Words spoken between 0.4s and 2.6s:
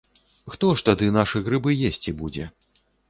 Хто ж тады нашы грыбы есці будзе?